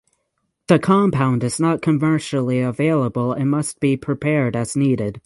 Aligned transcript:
The 0.67 0.79
compound 0.79 1.43
is 1.43 1.59
not 1.59 1.83
commercially 1.83 2.59
available 2.59 3.33
and 3.33 3.51
must 3.51 3.79
be 3.79 3.97
prepared 3.97 4.55
as 4.55 4.75
needed. 4.75 5.19